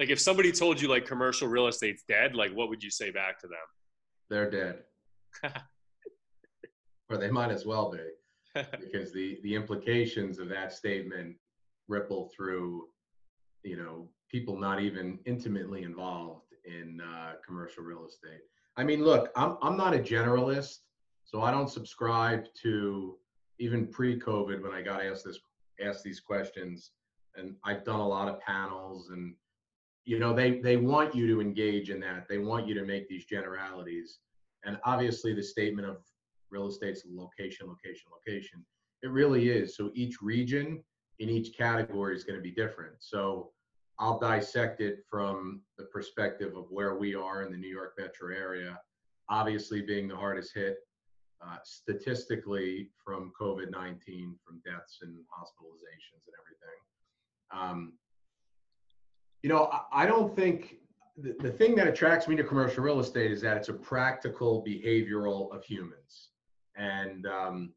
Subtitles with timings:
[0.00, 3.10] like if somebody told you like commercial real estate's dead, like what would you say
[3.10, 3.58] back to them?
[4.30, 4.78] They're dead.
[7.10, 11.36] or they might as well be, because the the implications of that statement
[11.86, 12.86] ripple through,
[13.62, 18.40] you know, people not even intimately involved in uh, commercial real estate.
[18.78, 20.78] I mean, look, I'm I'm not a generalist,
[21.26, 23.18] so I don't subscribe to
[23.58, 25.40] even pre-COVID when I got asked this
[25.84, 26.92] asked these questions,
[27.36, 29.34] and I've done a lot of panels and
[30.04, 32.26] you know they they want you to engage in that.
[32.28, 34.18] They want you to make these generalities.
[34.64, 35.98] And obviously the statement of
[36.50, 38.64] real estate's location location location
[39.02, 39.76] it really is.
[39.76, 40.82] So each region
[41.20, 42.94] in each category is going to be different.
[42.98, 43.50] So
[43.98, 48.34] i'll dissect it from the perspective of where we are in the new york metro
[48.34, 48.80] area
[49.28, 50.78] obviously being the hardest hit
[51.42, 56.80] uh, statistically from covid-19 from deaths and hospitalizations and everything.
[57.52, 57.92] Um,
[59.42, 60.76] you know, I, don't think
[61.16, 64.64] the, the thing that attracts me to commercial real estate is that it's a practical
[64.66, 66.28] behavioral of humans.
[66.76, 67.72] And um,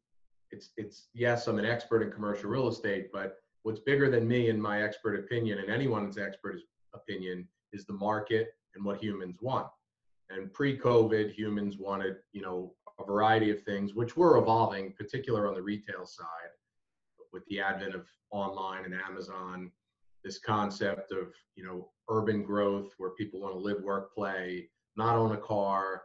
[0.50, 4.48] it's, it's, yes, I'm an expert in commercial real estate, but what's bigger than me
[4.50, 6.60] in my expert opinion and anyone's expert
[6.94, 9.66] opinion is the market and what humans want.
[10.30, 15.54] And pre-COVID, humans wanted, you know, a variety of things, which were evolving, particular on
[15.54, 16.52] the retail side,
[17.32, 19.70] with the advent of online and Amazon
[20.24, 25.16] this concept of you know urban growth where people want to live work play not
[25.16, 26.02] own a car.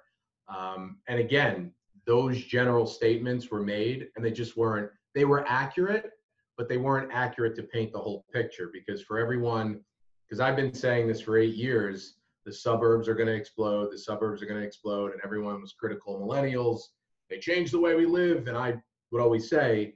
[0.47, 1.71] Um, and again
[2.05, 6.11] those general statements were made and they just weren't they were accurate
[6.57, 9.79] but they weren't accurate to paint the whole picture because for everyone
[10.25, 13.97] because i've been saying this for eight years the suburbs are going to explode the
[13.97, 16.81] suburbs are going to explode and everyone was critical millennials.
[17.29, 18.73] They changed the way we live and i
[19.11, 19.93] would always say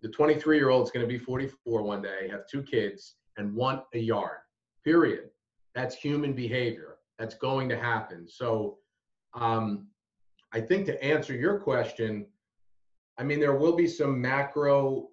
[0.00, 3.54] the 23 year old is going to be 44 one day have two kids and
[3.54, 4.38] want a yard,
[4.84, 5.30] period.
[5.74, 6.98] That's human behavior.
[7.18, 8.28] That's going to happen.
[8.28, 8.78] So
[9.34, 9.88] um,
[10.52, 12.26] I think to answer your question,
[13.18, 15.08] I mean, there will be some macro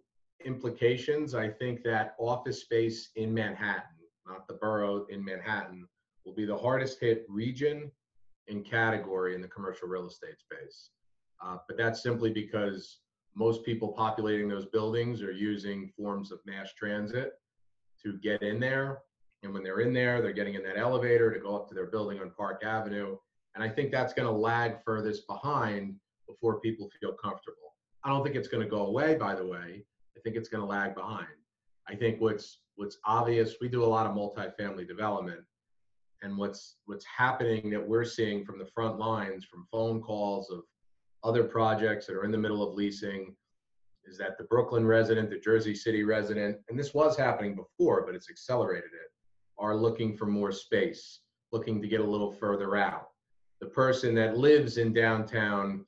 [0.46, 1.34] implications.
[1.34, 3.98] I think that office space in Manhattan,
[4.28, 5.88] not the borough in Manhattan,
[6.26, 7.90] will be the hardest hit region
[8.50, 10.90] and category in the commercial real estate space.
[11.44, 13.00] Uh, but that's simply because
[13.36, 17.34] most people populating those buildings are using forms of mass transit
[18.04, 19.00] to get in there.
[19.44, 21.88] And when they're in there, they're getting in that elevator to go up to their
[21.88, 23.18] building on Park Avenue.
[23.56, 25.96] And I think that's going to lag furthest behind
[26.28, 27.76] before people feel comfortable.
[28.04, 29.84] I don't think it's going to go away, by the way.
[30.16, 31.28] I think it's going to lag behind.
[31.88, 35.42] I think what's what's obvious, we do a lot of multifamily development.
[36.22, 40.62] And what's what's happening that we're seeing from the front lines, from phone calls of
[41.24, 43.36] other projects that are in the middle of leasing,
[44.08, 48.16] is that the Brooklyn resident, the Jersey City resident, and this was happening before, but
[48.16, 49.12] it's accelerated it,
[49.60, 51.20] are looking for more space,
[51.52, 53.10] looking to get a little further out.
[53.60, 55.86] The person that lives in downtown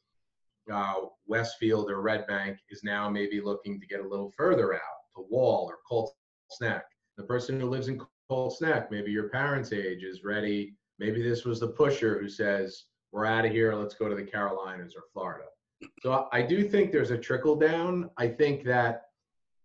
[0.72, 0.96] uh,
[1.28, 4.79] Westfield or Red Bank is now maybe looking to get a little further out
[5.16, 6.13] to Wall or Colts
[6.62, 6.85] Neck.
[7.18, 10.75] The person who lives in Colts Neck, maybe your parents' age, is ready.
[11.00, 14.24] Maybe this was the pusher who says, We're out of here, let's go to the
[14.24, 15.46] Carolinas or Florida.
[16.01, 18.09] So I do think there's a trickle down.
[18.17, 19.03] I think that,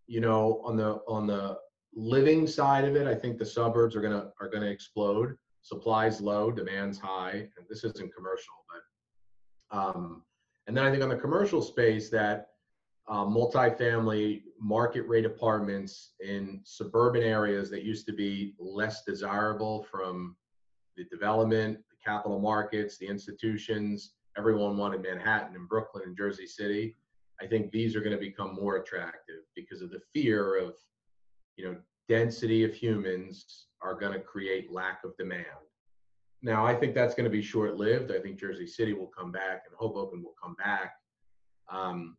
[0.07, 1.59] you know, on the on the
[1.95, 5.37] living side of it, I think the suburbs are gonna are gonna explode.
[5.63, 10.23] Supply's low, demand's high, and this isn't commercial, but um,
[10.67, 12.49] and then I think on the commercial space that
[13.09, 20.37] uh, multifamily market rate apartments in suburban areas that used to be less desirable from
[20.97, 26.97] the development, the capital markets, the institutions, everyone wanted Manhattan and Brooklyn and Jersey City.
[27.41, 30.75] I think these are going to become more attractive because of the fear of,
[31.57, 31.77] you know,
[32.09, 35.47] density of humans are going to create lack of demand.
[36.43, 38.13] Now, I think that's going to be short lived.
[38.13, 40.93] I think Jersey City will come back and Hoboken will come back.
[41.71, 42.17] Um,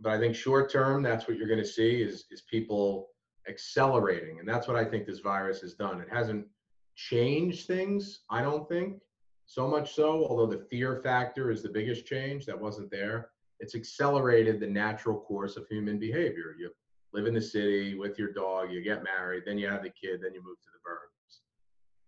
[0.00, 3.08] but I think short term, that's what you're going to see is, is people
[3.48, 4.38] accelerating.
[4.38, 6.00] And that's what I think this virus has done.
[6.00, 6.46] It hasn't
[6.94, 9.00] changed things, I don't think.
[9.48, 13.30] So much so, although the fear factor is the biggest change that wasn't there,
[13.60, 16.54] it's accelerated the natural course of human behavior.
[16.58, 16.70] You
[17.14, 20.20] live in the city with your dog, you get married, then you have the kid,
[20.22, 21.38] then you move to the burbs.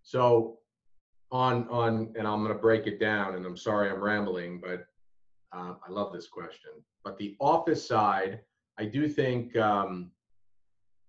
[0.03, 0.59] So
[1.33, 4.87] on on and I'm going to break it down and I'm sorry I'm rambling, but
[5.57, 6.73] uh, I love this question.
[7.05, 8.41] But the office side,
[8.79, 10.11] I do think um,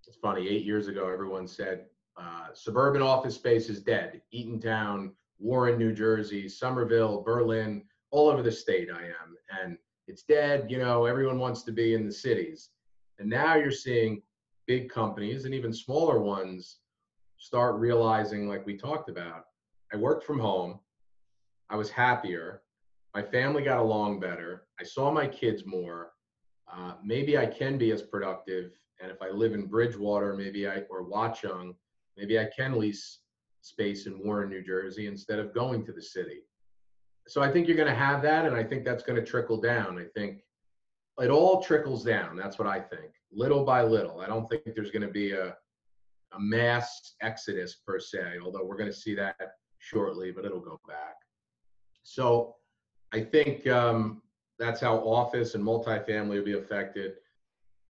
[0.07, 0.47] it's funny.
[0.47, 4.21] Eight years ago, everyone said uh, suburban office space is dead.
[4.33, 5.11] Eatontown,
[5.41, 9.35] Warren, New Jersey, Somerville, Berlin, all over the state I am.
[9.61, 9.77] And
[10.07, 12.69] it's dead, you know, everyone wants to be in the cities.
[13.19, 14.21] And now you're seeing
[14.67, 16.77] big companies and even smaller ones
[17.37, 19.45] start realizing, like we talked about,
[19.91, 20.79] I worked from home.
[21.69, 22.61] I was happier.
[23.15, 24.67] My family got along better.
[24.79, 26.11] I saw my kids more.
[26.71, 28.71] Uh, maybe I can be as productive.
[29.01, 31.73] And if I live in Bridgewater, maybe I, or Watchung,
[32.17, 33.19] maybe I can lease
[33.61, 36.41] space in Warren, New Jersey instead of going to the city.
[37.27, 38.45] So I think you're going to have that.
[38.45, 39.99] And I think that's going to trickle down.
[39.99, 40.41] I think
[41.19, 42.35] it all trickles down.
[42.35, 44.21] That's what I think, little by little.
[44.21, 45.55] I don't think there's going to be a,
[46.33, 49.35] a mass exodus per se, although we're going to see that
[49.77, 51.15] shortly, but it'll go back.
[52.03, 52.55] So
[53.13, 54.21] I think um,
[54.57, 57.13] that's how office and multifamily will be affected.